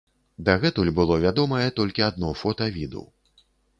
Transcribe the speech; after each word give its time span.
Дагэтуль 0.47 0.89
было 0.99 1.17
вядомае 1.25 1.67
толькі 1.81 2.07
адно 2.09 2.33
фота 2.41 2.71
віду. 2.79 3.05